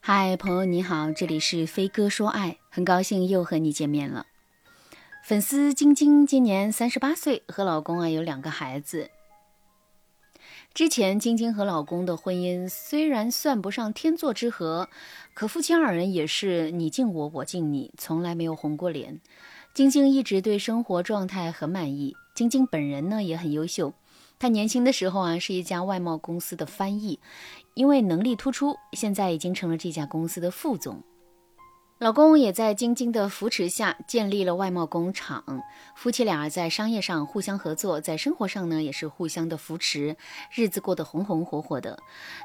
[0.00, 4.26] 嗨，朋友你好，这里是飞哥说爱，很高兴又和你见面了。
[5.24, 9.10] 粉丝晶晶今年三十八岁，和老公啊有两个孩子。
[10.74, 14.90] 之前晶晶和老公的婚姻虽然算不上天作之合，
[15.32, 19.20] 可夫妻二人也是你敬我，我敬你，从来没有红过脸。
[19.72, 23.94] 晶晶一直对生活状态很满意，晶晶本人呢也很优秀。
[24.38, 27.18] 她年轻的时候啊是一家外贸公司的翻译，
[27.74, 31.02] 因为能力突出，现在已经成了这家公司的副总。
[31.98, 35.62] 老公也在晶晶的扶持下建立了外贸工厂，
[35.94, 40.16] 夫妻俩在商业上互相合作，在生活上呢也是互相的扶持，
[40.52, 41.96] 日子过得红红火火的。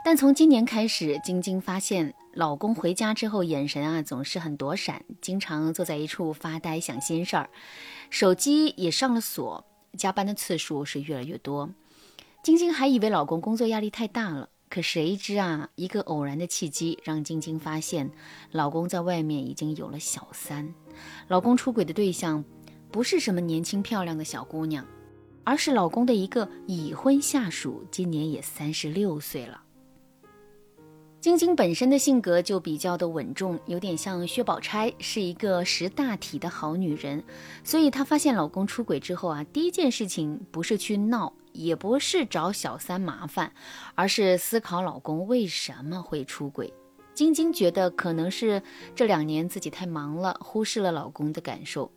[0.06, 7.50] 但从今年开始，晶晶发现老公回家之后眼神啊总是很躲闪，经常坐在一处发呆想心事儿，
[8.12, 9.66] 手机也上了锁，
[9.98, 11.70] 加班的次数是越来越多。
[12.44, 14.50] 晶晶还以为老公工作压力太大了。
[14.70, 18.12] 可谁知啊，一个偶然的契机让晶晶发现，
[18.52, 20.72] 老公在外面已经有了小三。
[21.28, 22.44] 老公出轨的对象
[22.92, 24.86] 不是什么年轻漂亮的小姑娘，
[25.44, 29.60] 而是老公的一个已婚下属，今年也三十六岁了。
[31.22, 37.24] 晶晶本身的性格就比较的稳重，有点像薛宝钗，是一个识大体的好女人。
[37.64, 41.34] 所以她发现老公出轨之后啊，第一件事情不是去闹。
[41.52, 43.52] 也不是找小三麻烦，
[43.96, 46.72] 而是思考老公为什么会出轨。
[47.16, 48.62] 晶晶觉得可能是
[48.96, 51.92] 这两年自己太忙了，忽视了老公的感受。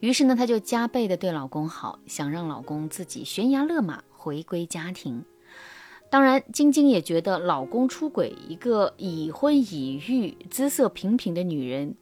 [0.00, 5.22] 于是呢，她就加倍的对老公好，想让老公自己悬崖勒马回归家庭。
[6.14, 11.96] 当然，晶晶也觉得老公出轨，一个已婚已育、姿色平平的女人，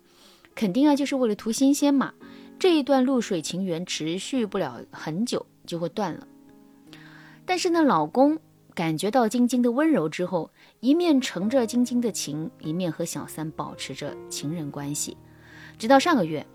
[0.55, 2.13] 肯定啊就是为了图新鲜嘛。
[2.59, 6.29] 这一段露水情缘持续不了很久就会断了。
[7.47, 8.39] 但是呢，老公
[8.75, 15.17] 感觉到晶晶的温柔之后，一面承着晶晶的情，一面和小三保持着情人关系。
[15.79, 16.47] 直到上个月，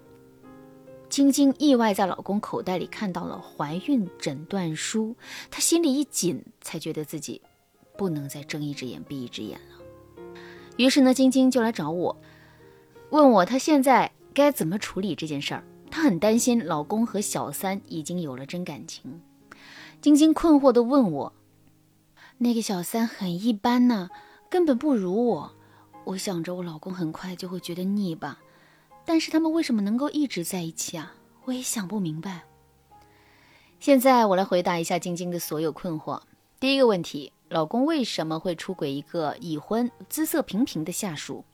[1.09, 5.15] 晶晶意外在老公口袋里看到了怀孕诊断书，
[5.49, 7.41] 她心里一紧，才觉得自己
[7.97, 10.23] 不能再睁一只眼闭一只眼了。
[10.75, 12.17] 于是呢，晶晶就来找我，
[13.09, 15.63] 问我她现在该怎么处理这件事儿。
[15.89, 19.21] 她很担心老公和小三已经有了真感情。
[20.01, 21.33] 晶晶困惑地问我
[22.37, 24.09] ：“那个小三很一般呢，
[24.49, 25.53] 根本不如我。
[26.03, 28.39] 我想着我老公很快就会觉得腻吧，
[29.07, 31.15] 但是他们为什么能够一直在一起啊？
[31.45, 32.43] 我也想不明白。”
[33.79, 36.19] 现在我来回答一下晶晶的所有困惑。
[36.59, 41.45] 第一个问题：老公为什么会出轨一个已婚、姿色平平的下属？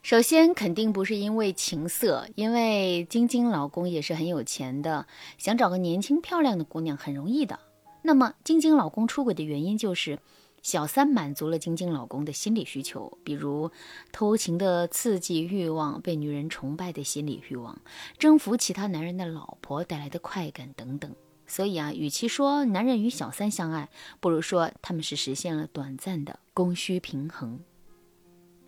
[0.00, 7.58] 首先，肯定不是因为情色，因为晶晶老公也是很有钱的，想找个年轻漂亮的姑娘很容易的。
[8.02, 10.18] 那么，晶晶老公出轨的原因就是
[10.64, 13.70] 小三满足了晶晶老公的心理需求，比如
[14.10, 17.78] 偷情的刺激欲望、被女人崇拜的心理欲望、
[18.16, 21.14] 征服其他男人的老婆带来的快感等等。
[21.46, 27.60] 所以啊，与其说男人与小三相爱，不如说他们是实现了短暂的供需平衡。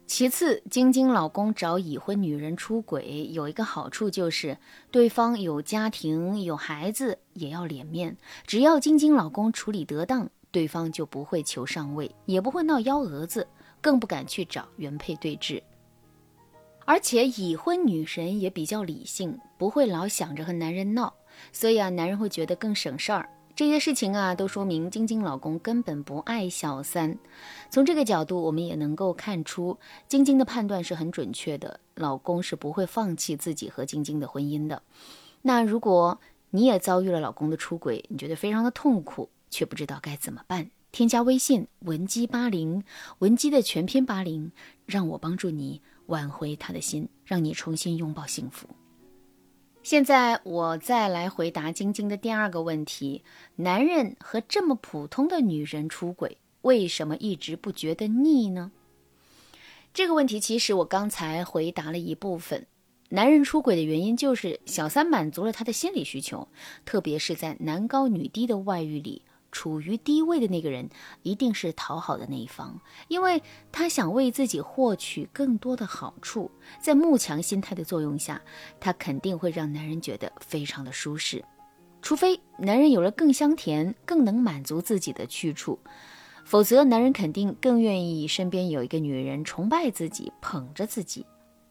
[0.07, 4.59] 其次，晶晶老公找已婚女人出轨有一个好处，就是
[4.93, 8.17] 对方有家庭有孩子也要脸面。
[8.47, 13.47] 只要晶晶老公处理得当，对方就不会求上位，也不会闹幺蛾子，
[13.83, 15.63] 更不敢去找原配对峙。
[16.87, 21.13] 而且已婚女神也比较理性，不会老想着和男人闹，
[21.53, 23.29] 所以啊，男人会觉得更省事儿。
[23.55, 27.19] 这些事情啊，都说明晶晶老公根本不爱小三。
[27.69, 29.79] 从这个角度，我们也能够看出，
[30.09, 31.79] 晶晶的判断是很准确的。
[31.97, 34.81] 老公是不会放弃自己和晶晶的婚姻的。
[35.43, 36.19] 那如果
[36.49, 42.83] 你也遭遇了老公的出轨，你觉得非常的痛苦，却不知道该怎么办，添加微信文姬八零，
[43.19, 44.53] 文姬的全拼八零，
[44.87, 48.69] 让我帮助你挽回他的心，让你重新拥抱幸福。
[49.83, 53.23] 现在我再来回答晶晶的第二个问题：
[53.55, 58.73] 男人和这么普通的女人出轨，为什么一直不觉得腻呢？
[59.95, 62.67] 这个问题其实我刚才回答了一部分。
[63.11, 66.49] 男人出轨的原因就是小三满足了他的心理需求，
[66.85, 69.23] 特别是在男高女低的外遇里。
[69.57, 70.91] 处于低位的那个人
[71.23, 73.43] 一定是讨好的那一方，因为
[73.73, 76.51] 他想为自己获取更多的好处。
[76.79, 78.39] 在慕强心态的作用下，
[78.79, 81.43] 他肯定会让男人觉得非常的舒适。
[82.03, 85.79] 除非男人有了更香甜、更能满足自己的去处，
[86.45, 91.25] 否则男人肯定更愿意身边有一个女人崇拜自己、捧着自己。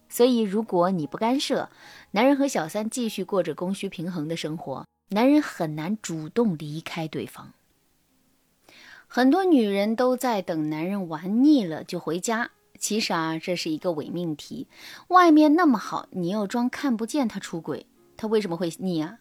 [0.08, 1.70] 所以，如果你不干涉，
[2.10, 7.52] 男人和小三继续过着供需平衡的生活，男人很难主动离开对方。
[9.16, 14.68] 很多女人都在等男人玩腻了就回家，其实啊，这是一个伪命题。
[15.08, 17.86] 外面那么好，你又装看不见他出轨，
[18.18, 19.20] 他为什么会腻啊？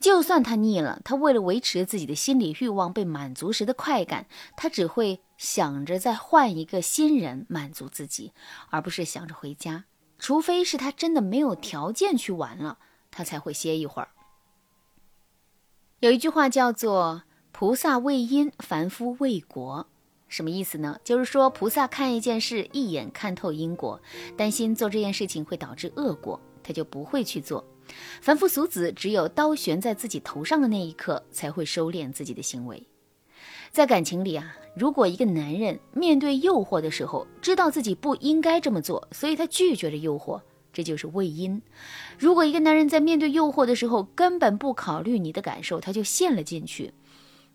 [0.00, 4.26] 就算他腻了，他为了维持自己的心理欲望被满足时的快感，
[4.56, 8.32] 他只会想着再换一个新人满足自己，
[8.70, 9.84] 而不是想着回家。
[10.18, 12.78] 除非是他真的没有条件去玩了，
[13.12, 14.08] 他才会歇一会儿。
[16.00, 17.22] 有一句话叫做。
[17.52, 19.86] 菩萨为因，凡夫为果，
[20.26, 20.98] 什么意思呢？
[21.04, 24.00] 就是说，菩萨看一件事，一眼看透因果，
[24.36, 27.64] 担心做这件事情会导致恶果，他就不会去做。
[28.22, 32.86] 凡夫俗子，只有刀悬在自己头上的那一刻，才会收敛自己的行为。
[33.70, 40.40] 在感情里啊，如果一个男人面对诱惑的时候，知道自己不应该这么做，所以他拒绝了诱惑。
[40.72, 41.60] 这就是为因。
[42.18, 46.94] 如果一个男人在面对诱惑的时候，根本不考虑你的感受，他就陷了进去。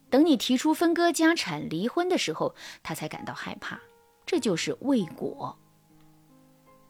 [0.09, 3.80] 等你提出分割家产、离婚的时候，他才感到害怕，
[4.25, 5.57] 这就是未果。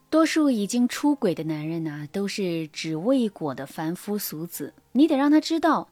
[0.10, 4.74] 多数已经出轨的男人呢，都是只未果的凡夫俗子。
[4.94, 5.90] 你得让他知道，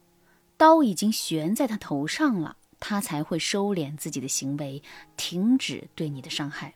[0.56, 4.82] 刀已经悬在他头上了，他才会收敛自己的行为，
[5.18, 6.76] 停止对你的伤害。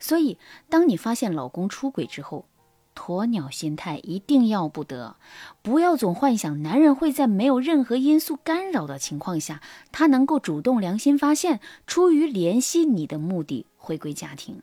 [0.00, 0.38] 所以，
[0.70, 2.46] 当你发现老公出轨之后，
[2.94, 5.16] 鸵鸟心态一定要不得，
[5.62, 9.60] 不要总幻想男人会在没有任何因素干扰的情况下，
[9.92, 14.62] 他能够主动良心发现，出于怜惜你的目的回归家庭。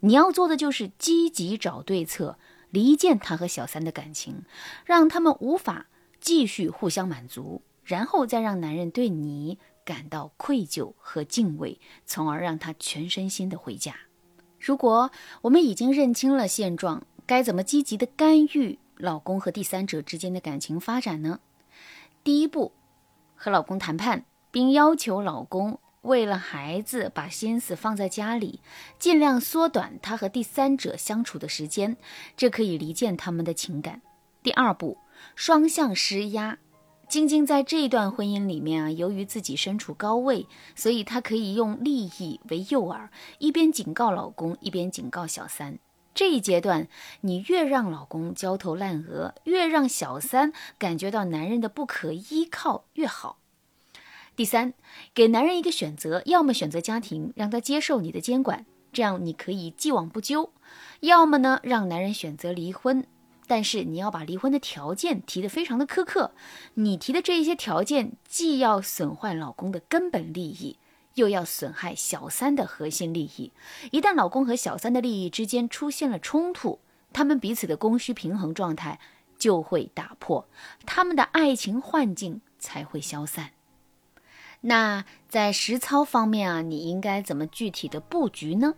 [0.00, 2.38] 你要做的就是积极找对策，
[2.70, 4.42] 离间他和小三的感情，
[4.84, 5.86] 让他们无法
[6.20, 13.94] 继续互相满足，然后再让男人对你感到愧疚和敬畏，从而让他全身心的回家。
[14.58, 15.10] 如果
[15.42, 21.40] 我们已经认清了现状，该怎么积极的干预老公和第三者之间的感情发展呢？
[22.22, 22.72] 第一步，
[23.34, 28.60] 和老公谈判，并要求老公为了孩子把心思放在家里，
[28.98, 31.96] 尽量缩短他和第三者相处的时间，
[32.36, 34.00] 这可以离间他们的情感。
[34.42, 34.98] 第二步，
[35.34, 36.58] 双向施压。
[37.08, 43.08] 晶晶在这段婚姻里面啊，由于自己身处高位，所以她可以用利益为诱饵，
[43.38, 45.78] 一边警告老公，一边警告小三。
[46.16, 46.88] 这一阶段，
[47.20, 53.36] 你越让老公焦头烂额，越让小三感觉到男人的不可依靠越好。
[54.34, 54.72] 第三，
[55.12, 58.64] 给男人一个选择，要么选择家庭，让他接受你的监管，
[58.94, 60.48] 这样你可以既往不咎；
[61.00, 63.06] 要么呢，让男人选择离婚，
[63.46, 66.32] 但是你要把离婚的条件提得非常的苛刻。
[66.74, 70.78] 你提的这一些条件，既要损坏老公的根本利益。
[71.16, 73.52] 又要损害小三的核心利益，
[73.90, 76.78] 一旦老公和小三的利益之间出现了冲突，
[77.12, 79.00] 他们彼此的供需平衡状态
[79.38, 80.48] 就会打破，
[80.86, 83.50] 他们的爱情幻境才会消散。
[84.62, 88.74] 那在实操方面啊，你应该怎么具体的布局呢？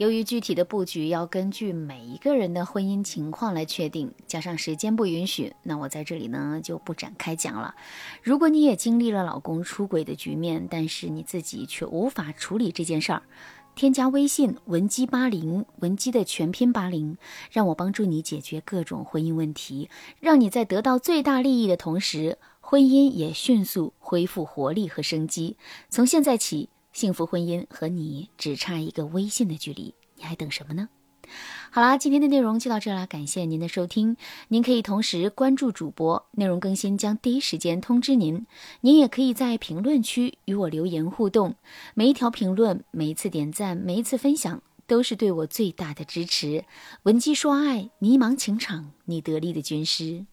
[0.00, 7.74] 由于具体的布局要根据每一个人的婚姻情况来确定，加上时间不允许，那我在这里呢就不展开讲了。
[8.22, 13.22] 如果你也经历了老公出轨的局面，但是你自己却无法处理这件事儿，
[13.74, 17.18] 添加微信文姬八零，文姬的全拼八零，
[17.50, 25.58] 让我帮助你解决各种婚姻问题，让你在得到最大利益的同时，婚姻也迅速恢复活力和生机。
[25.90, 26.70] 从现在起。
[26.92, 30.88] 幸福婚姻和你只差一个微信的距离，你还等什么呢？
[31.70, 34.16] 好啦，今天的内容就到这啦，感谢您的收听。
[34.48, 38.44] 您可以同时关注主播，内容更新将第一时间通知您。
[38.80, 41.54] 您也可以在评论区与我留言互动，
[41.94, 46.64] 每一条评论、每一次点赞、每一次分享，都是对我最大的支持。
[47.04, 50.26] 文姬说爱，迷茫情场，你得力的军师。